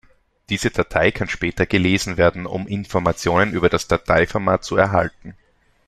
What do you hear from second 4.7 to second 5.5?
erhalten.